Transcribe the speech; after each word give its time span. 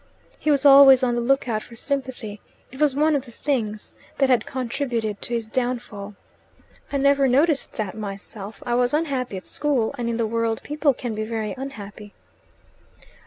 He 0.39 0.49
was 0.49 0.65
always 0.65 1.03
on 1.03 1.13
the 1.13 1.21
lookout 1.21 1.61
for 1.61 1.75
sympathy: 1.75 2.41
it 2.71 2.81
was 2.81 2.95
one 2.95 3.15
of 3.15 3.25
the 3.25 3.31
things 3.31 3.93
that 4.17 4.31
had 4.31 4.47
contributed 4.47 5.21
to 5.21 5.35
his 5.35 5.47
downfall. 5.47 6.15
"I 6.91 6.97
never 6.97 7.27
noticed 7.27 7.73
that 7.73 7.95
myself. 7.95 8.63
I 8.65 8.73
was 8.73 8.95
unhappy 8.95 9.37
at 9.37 9.45
school, 9.45 9.93
and 9.99 10.09
in 10.09 10.17
the 10.17 10.25
world 10.25 10.63
people 10.63 10.95
can 10.95 11.13
be 11.13 11.23
very 11.23 11.51
happy." 11.51 12.15